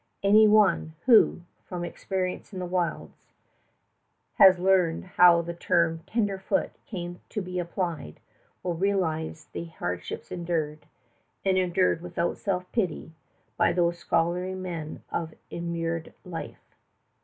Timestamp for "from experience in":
1.63-2.57